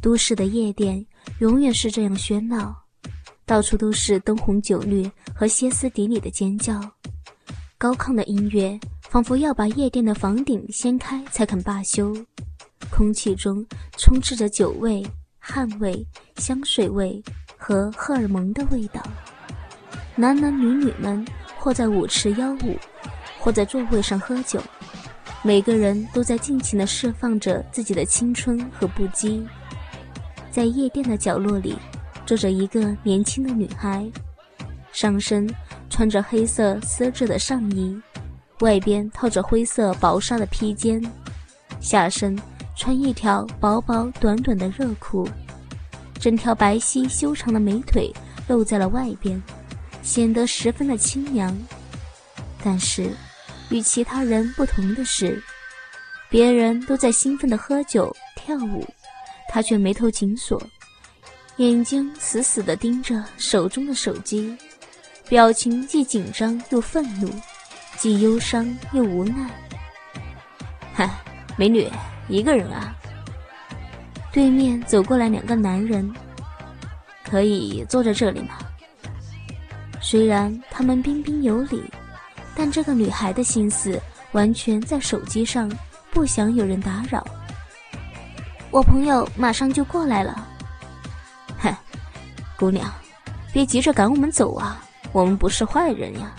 [0.00, 1.04] 都市的夜店
[1.40, 2.74] 永远是这样喧闹，
[3.44, 6.80] 到处都是灯红酒绿和歇斯底里的尖叫，
[7.76, 8.78] 高亢的音乐
[9.10, 12.16] 仿佛要把夜店的房顶掀开才肯罢休。
[12.90, 13.64] 空气中
[13.98, 15.06] 充斥着酒味、
[15.38, 16.04] 汗味、
[16.36, 17.22] 香水味
[17.56, 19.02] 和荷尔蒙的味道。
[20.16, 21.24] 男男女女们
[21.58, 22.76] 或在舞池邀舞，
[23.38, 24.60] 或在座位上喝酒，
[25.42, 29.46] 每个人都在尽情地释放着自己的青春和不羁。
[30.50, 31.76] 在夜店的角落里，
[32.26, 34.04] 坐着一个年轻的女孩，
[34.92, 35.48] 上身
[35.88, 38.00] 穿着黑色丝质的上衣，
[38.60, 41.00] 外边套着灰色薄纱的披肩，
[41.80, 42.36] 下身
[42.76, 45.28] 穿一条薄薄短短的热裤，
[46.18, 48.12] 整条白皙修长的美腿
[48.48, 49.40] 露在了外边，
[50.02, 51.56] 显得十分的清凉。
[52.62, 53.10] 但是，
[53.70, 55.42] 与其他人不同的是，
[56.28, 58.84] 别人都在兴奋地喝酒跳舞。
[59.52, 60.62] 他却眉头紧锁，
[61.56, 64.56] 眼睛死死地盯着手中的手机，
[65.28, 67.28] 表情既紧张又愤怒，
[67.98, 69.50] 既忧伤又无奈。
[70.94, 71.10] 嗨，
[71.56, 71.90] 美女，
[72.28, 72.94] 一个人啊？
[74.32, 76.08] 对面走过来两个男人，
[77.24, 78.56] 可以坐在这里吗？
[80.00, 81.82] 虽然他们彬彬有礼，
[82.54, 85.68] 但这个女孩的心思完全在手机上，
[86.12, 87.26] 不想有人打扰。
[88.70, 90.46] 我朋友马上就过来了。
[91.58, 91.74] 哼，
[92.56, 92.88] 姑娘，
[93.52, 94.80] 别急着赶我们走啊，
[95.12, 96.32] 我们不是坏人呀。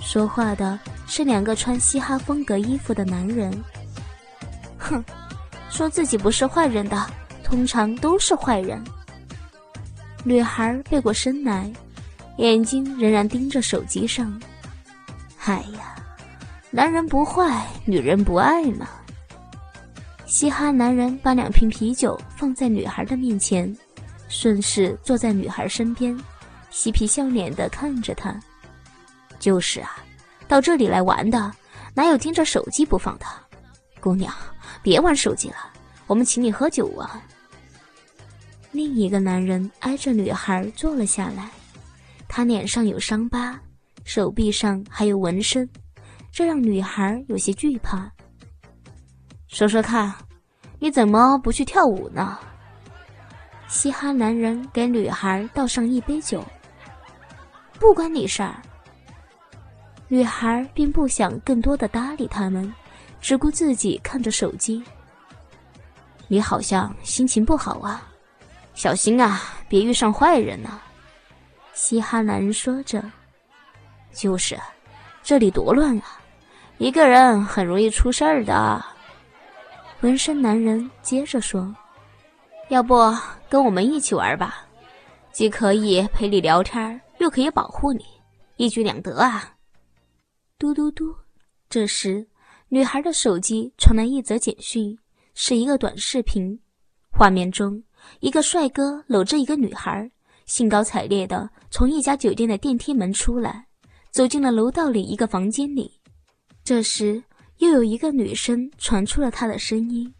[0.00, 3.52] 说话的是两个穿嘻哈风格衣服的男人。
[4.78, 5.04] 哼，
[5.68, 7.06] 说自己不是坏人的，
[7.44, 8.82] 通常都是坏人。
[10.24, 11.70] 女孩背过身来，
[12.38, 14.40] 眼睛仍然盯着手机上。
[15.44, 15.94] 哎呀，
[16.70, 18.88] 男人不坏，女人不爱嘛。
[20.26, 23.74] 嘻哈男人把两瓶啤酒放在女孩的面前，
[24.28, 26.18] 顺势坐在女孩身边，
[26.68, 28.38] 嬉皮笑脸地看着她。
[29.38, 29.96] 就是啊，
[30.48, 31.52] 到这里来玩的，
[31.94, 33.24] 哪有盯着手机不放的？
[34.00, 34.34] 姑娘，
[34.82, 35.56] 别玩手机了，
[36.08, 37.22] 我们请你喝酒啊。
[38.72, 41.48] 另一个男人挨着女孩坐了下来，
[42.26, 43.58] 他脸上有伤疤，
[44.04, 45.68] 手臂上还有纹身，
[46.32, 48.10] 这让女孩有些惧怕。
[49.48, 50.12] 说说看，
[50.78, 52.38] 你怎么不去跳舞呢？
[53.68, 56.44] 嘻哈男人给女孩倒上一杯酒。
[57.78, 58.54] 不关你事儿。
[60.08, 62.72] 女孩并不想更多的搭理他们，
[63.20, 64.82] 只顾自己看着手机。
[66.28, 68.08] 你好像心情不好啊，
[68.74, 70.80] 小心啊，别遇上坏人呢。
[71.72, 73.02] 嘻哈男人说着
[74.12, 74.58] ：“就是，
[75.22, 76.20] 这里多乱啊，
[76.78, 78.84] 一个人很容易出事儿的。”
[80.02, 81.74] 纹身男人接着说
[82.68, 82.94] ：“要不
[83.48, 84.66] 跟我们一起玩吧，
[85.32, 88.04] 既可以陪你聊天，又可以保护你，
[88.56, 89.56] 一举两得啊！”
[90.58, 91.14] 嘟嘟嘟，
[91.70, 92.26] 这时
[92.68, 94.96] 女孩的手机传来一则简讯，
[95.34, 96.60] 是一个短视频。
[97.10, 97.82] 画面中，
[98.20, 100.10] 一个帅哥搂着一个女孩，
[100.44, 103.66] 兴高采烈地从一家酒店的电梯门出来，
[104.10, 105.98] 走进了楼道里一个房间里。
[106.62, 107.22] 这时。
[107.58, 110.12] 又有一个女生传出了她的声音：“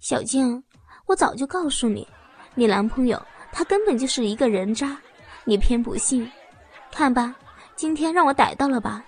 [0.00, 0.62] 小静，
[1.06, 2.06] 我早就告诉你，
[2.54, 5.00] 你男朋友他根本就是一个人渣，
[5.44, 6.28] 你偏不信。
[6.90, 7.34] 看吧，
[7.76, 9.04] 今天让我逮到了吧？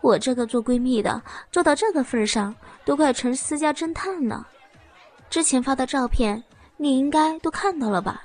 [0.00, 2.54] 我这个做闺蜜的做到这个份上，
[2.84, 4.46] 都快成私家侦探了。
[5.28, 6.42] 之前发的照片
[6.76, 8.22] 你应该都看到了吧？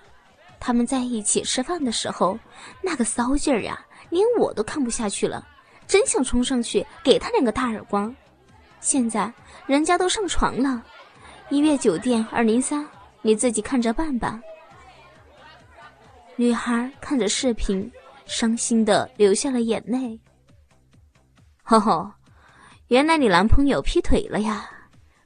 [0.60, 2.40] 他们在一起吃饭的时候，
[2.82, 5.46] 那个骚劲儿呀，连我都看不下去了。”
[5.90, 8.16] 真想冲上去给他两个大耳光，
[8.80, 9.34] 现在
[9.66, 10.86] 人家都上床了，
[11.50, 12.88] 一月酒店二零三，
[13.24, 14.40] 你自己看着办吧。
[16.36, 17.92] 女孩看着视频，
[18.28, 20.18] 伤心的流下了眼泪。
[21.64, 22.12] 吼吼，
[22.90, 24.70] 原来你男朋友劈腿了呀，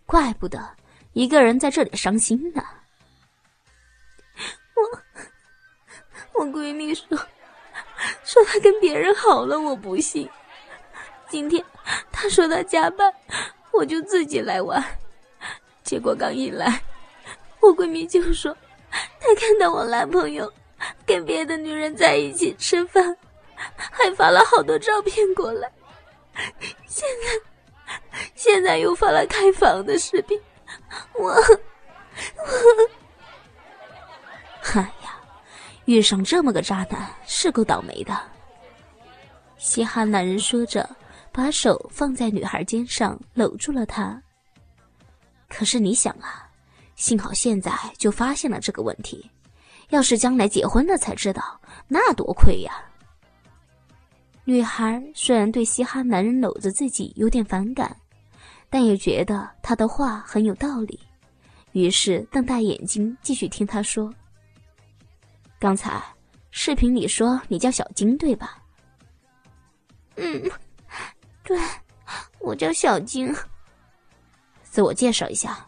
[0.06, 0.66] 怪不得
[1.12, 2.64] 一个人在这里伤心呢。
[6.34, 7.18] 我我闺蜜说
[8.24, 10.30] 说她跟别人好了，我不信。
[11.34, 11.66] 今天
[12.12, 13.12] 他说他加班，
[13.72, 14.86] 我就自己来玩。
[15.84, 16.80] 结果刚一来，
[17.60, 18.56] 我闺蜜就说
[19.20, 20.54] 她看到我男朋友
[21.08, 23.18] 跟别的女人在一起吃饭，
[23.56, 25.72] 还发了好多照片过来。
[26.86, 30.40] 现在现在又发了开房的视频，
[31.14, 31.44] 我我，
[34.76, 35.20] 哎呀，
[35.86, 38.16] 遇上这么个渣男是够倒霉的。
[39.58, 40.88] 嘻哈男人说着。
[41.34, 44.22] 把手放在女孩肩上，搂住了她。
[45.50, 46.48] 可是你想啊，
[46.96, 49.28] 幸好现在就发现了这个问题，
[49.90, 52.72] 要是将来结婚了才知道，那多亏呀。
[54.46, 57.96] 女孩虽然对嘻哈男人搂着自己有点反感，
[58.70, 61.00] 但也觉得他的话很有道理，
[61.72, 64.14] 于是瞪大眼睛继续听他说。
[65.60, 66.00] 刚才
[66.52, 68.62] 视频里说你叫小金对吧？
[70.18, 70.44] 嗯，
[71.54, 71.62] 对，
[72.40, 73.32] 我叫小金。
[74.64, 75.64] 自我介绍一下。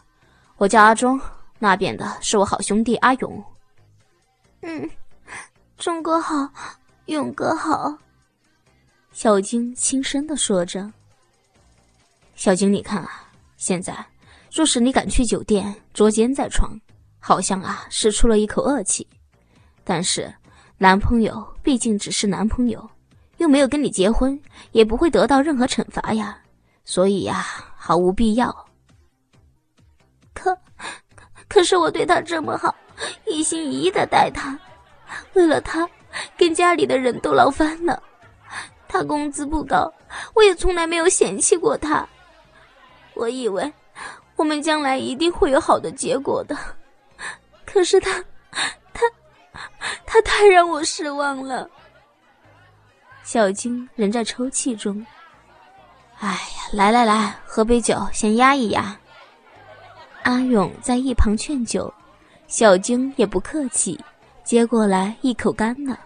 [0.56, 1.20] 我叫阿忠，
[1.60, 3.44] 那边的是我好兄弟阿勇。
[4.62, 4.90] 嗯，
[5.78, 6.50] 忠哥好，
[7.04, 7.96] 勇哥好。
[9.12, 10.92] 小晶轻声的说着。
[12.34, 14.04] 小晶，你看啊，现在
[14.50, 16.76] 若是你敢去酒店捉奸在床，
[17.20, 19.06] 好像啊是出了一口恶气。
[19.84, 20.34] 但是
[20.78, 22.90] 男朋友毕竟只是男朋友，
[23.38, 24.40] 又没有跟你结婚，
[24.72, 26.38] 也不会得到任何惩罚呀，
[26.84, 27.44] 所以呀，
[27.76, 28.66] 毫无必要。
[30.32, 30.56] 可，
[31.48, 32.74] 可是我对他这么好，
[33.26, 34.58] 一心一意的待他，
[35.34, 35.88] 为了他，
[36.36, 38.02] 跟家里的人都闹翻了。
[38.88, 39.92] 他工资不高，
[40.34, 42.06] 我也从来没有嫌弃过他。
[43.14, 43.72] 我以为
[44.36, 46.56] 我们将来一定会有好的结果的，
[47.64, 48.22] 可是他，
[48.92, 49.02] 他，
[50.06, 51.68] 他太让我失望了。
[53.26, 55.04] 小金仍在抽泣中。
[56.20, 56.38] 哎呀，
[56.72, 58.96] 来来来，喝杯酒，先压一压。
[60.22, 61.92] 阿勇在一旁劝酒，
[62.46, 63.98] 小晶也不客气，
[64.44, 65.98] 接过来一口干了。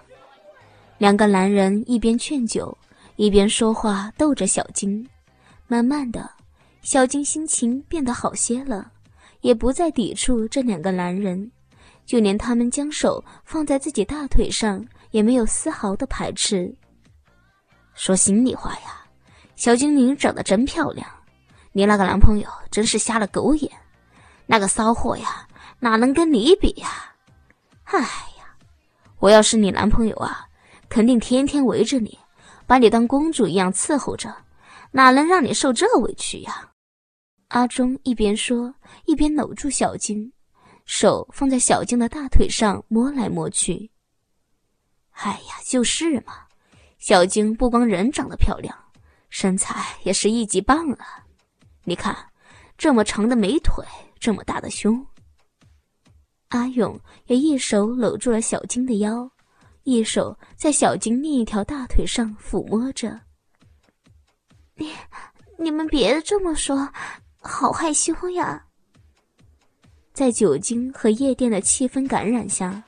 [0.96, 2.74] 两个男人一边劝酒，
[3.16, 5.06] 一边说话逗着小晶。
[5.66, 6.26] 慢慢的，
[6.80, 8.90] 小晶心情变得好些了，
[9.42, 11.50] 也不再抵触这两个男人，
[12.06, 16.74] 就连他们将手放在自己大腿上，也没有丝毫的排斥。
[18.00, 19.04] 说心里话呀，
[19.56, 21.06] 小精灵长得真漂亮，
[21.70, 23.70] 你那个男朋友真是瞎了狗眼。
[24.46, 25.46] 那个骚货呀，
[25.80, 27.14] 哪能跟你比呀？
[27.84, 28.56] 哎呀，
[29.18, 30.48] 我要是你男朋友啊，
[30.88, 32.18] 肯定天天围着你，
[32.66, 34.34] 把你当公主一样伺候着，
[34.92, 36.70] 哪能让你受这委屈呀？
[37.48, 38.74] 阿忠一边说，
[39.04, 40.32] 一边搂住小金，
[40.86, 43.90] 手放在小金的大腿上摸来摸去。
[45.10, 46.46] 哎呀，就是嘛，
[47.00, 48.72] 小金不光人长得漂亮，
[49.28, 51.26] 身材也是一级棒啊！
[51.82, 52.16] 你看，
[52.78, 53.84] 这么长的美腿。
[54.20, 55.02] 这么大的胸，
[56.48, 59.26] 阿勇也一手搂住了小金的腰，
[59.84, 63.18] 一手在小金另一条大腿上抚摸着。
[64.74, 64.92] 你、
[65.58, 66.86] 你们别这么说，
[67.38, 68.62] 好害羞呀！
[70.12, 72.84] 在酒精和夜店的气氛感染下，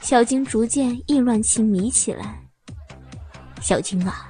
[0.00, 2.41] 小金逐渐意乱情迷起来。
[3.62, 4.28] 小金啊，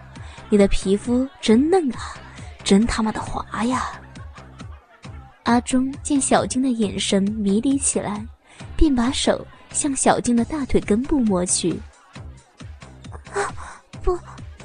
[0.51, 2.15] 你的皮肤真嫩啊，
[2.63, 4.01] 真他妈的滑呀！
[5.45, 8.25] 阿忠见小金的眼神迷离起来，
[8.77, 11.81] 便把手向小金的大腿根部摸去。
[13.33, 13.51] 啊，
[14.03, 14.17] 不，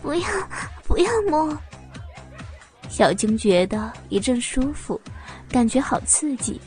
[0.02, 0.28] 不要，
[0.84, 1.58] 不要摸！
[2.90, 5.00] 小金觉得一阵舒服，
[5.50, 6.60] 感觉好刺激，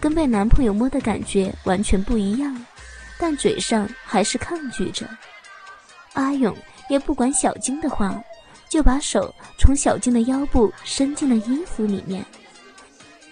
[0.00, 2.64] 跟被男朋友摸的感觉完全不一样，
[3.18, 5.06] 但嘴上还是抗拒着。
[6.14, 6.56] 阿勇
[6.90, 8.22] 也不管小金的话，
[8.68, 12.22] 就把手从小金的腰部伸进了衣服里面。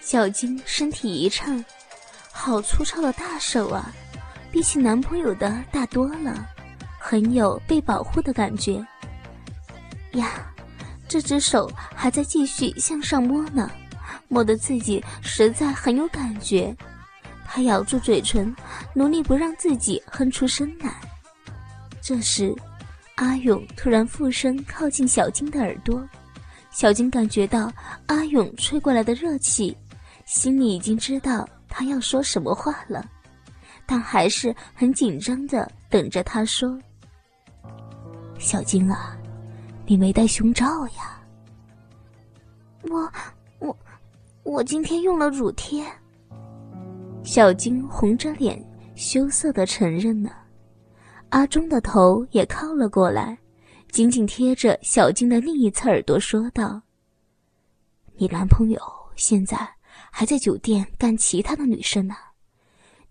[0.01, 1.63] 小金身体一颤，
[2.31, 3.91] 好粗糙的大手啊，
[4.49, 6.47] 比起男朋友的大多了，
[6.97, 8.83] 很有被保护的感觉。
[10.13, 10.51] 呀，
[11.07, 13.69] 这只手还在继续向上摸呢，
[14.29, 16.75] 摸得自己实在很有感觉。
[17.45, 18.55] 他咬住嘴唇，
[18.93, 20.95] 努力不让自己哼出声来。
[22.01, 22.55] 这时，
[23.19, 26.01] 阿勇突然附身靠近小金的耳朵，
[26.71, 27.69] 小金感觉到
[28.05, 29.75] 阿勇吹过来的热气。
[30.23, 33.03] 心里已经知道他要说什么话了，
[33.85, 36.79] 但还是很紧张的等着他说
[38.39, 39.17] ：“小金啊，
[39.85, 41.19] 你没戴胸罩呀
[42.89, 43.11] ？”“我
[43.59, 43.77] 我
[44.43, 45.85] 我今天用了乳贴。”
[47.21, 48.63] 小金红着脸
[48.95, 50.31] 羞涩的承认了。
[51.29, 53.37] 阿忠的头也靠了过来，
[53.91, 56.81] 紧紧贴着小金的另一侧耳朵说道
[58.17, 58.81] ：“你男朋友
[59.15, 59.57] 现在……”
[60.11, 62.15] 还在酒店干其他的女生呢，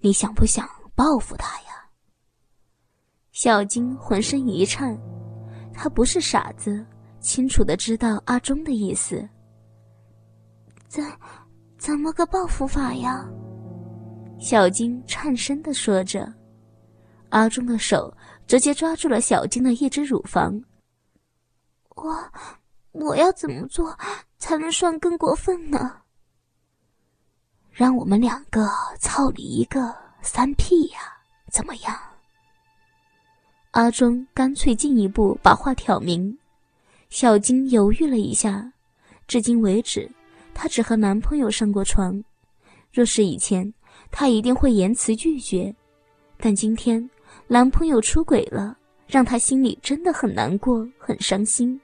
[0.00, 1.86] 你想不想报复他呀？
[3.30, 4.98] 小金浑身一颤，
[5.72, 6.84] 他不是傻子，
[7.20, 9.28] 清楚的知道阿忠的意思。
[10.88, 11.04] 怎，
[11.78, 13.24] 怎么个报复法呀？
[14.40, 16.32] 小金颤声的说着。
[17.30, 18.12] 阿忠的手
[18.46, 20.62] 直接抓住了小金的一只乳房。
[21.96, 22.32] 我，
[22.92, 23.96] 我要怎么做
[24.38, 26.00] 才能算更过分呢？
[27.70, 28.68] 让我们两个
[28.98, 30.98] 操你一个三屁呀，
[31.50, 31.96] 怎么样？
[33.72, 36.36] 阿忠干脆进一步把话挑明。
[37.10, 38.72] 小金犹豫了一下，
[39.26, 40.10] 至今为止，
[40.54, 42.22] 她只和男朋友上过床。
[42.92, 43.72] 若是以前，
[44.10, 45.74] 她一定会言辞拒绝。
[46.38, 47.08] 但今天，
[47.50, 48.76] 男朋友出轨了，
[49.06, 51.80] 让她心里真的很难过，很伤心。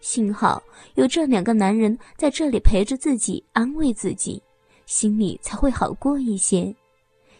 [0.00, 0.62] 幸好
[0.94, 4.40] 有这两个男人在这里陪着自己，安慰自己，
[4.86, 6.74] 心里才会好过一些。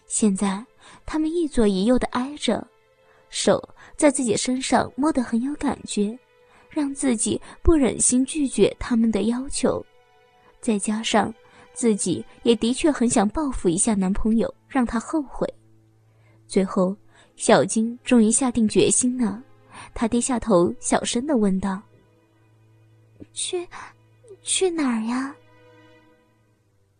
[0.06, 0.64] 现在，
[1.06, 2.66] 他们一左一右的挨着，
[3.30, 3.62] 手
[3.96, 6.18] 在自己身上摸得很有感觉。
[6.68, 9.84] 让自己不忍心拒绝他们的要求，
[10.58, 11.30] 再加上
[11.74, 15.46] 自己也的确很想报复一下男朋友，让他后悔。
[16.46, 16.96] 最后，
[17.42, 19.42] 小金终于下定决心了，
[19.94, 21.82] 他低下头，小声的问道
[23.34, 23.66] ：“去，
[24.42, 25.34] 去哪儿呀？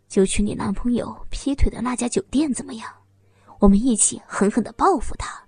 [0.09, 2.91] 就去你男朋友劈腿的那家酒店，怎么样？
[3.61, 5.41] 我们一起狠狠的报复他。”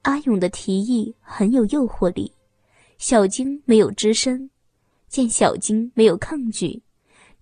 [0.00, 2.32] 阿勇的提议很有诱惑力。
[2.96, 4.48] 小金没有吱声，
[5.06, 6.82] 见小金没有抗拒，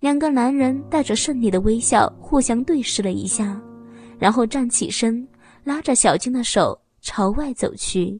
[0.01, 3.57] 两个男人带着胜利的微笑互相对视了一下，
[4.19, 5.25] 然后站起身，
[5.63, 8.19] 拉着小静的手朝外走去。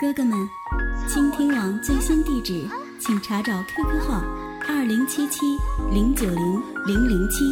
[0.00, 0.36] 哥哥们，
[1.08, 4.20] 倾听网最新地址，请查找 QQ 号
[4.66, 5.40] 二零七七
[5.92, 7.44] 零九零零零七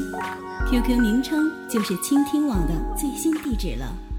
[0.68, 4.11] ，QQ 名称就是倾听网的最新地址了。